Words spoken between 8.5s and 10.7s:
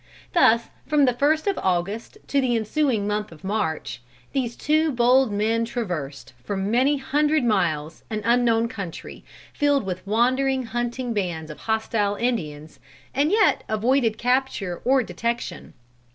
country, filled with wandering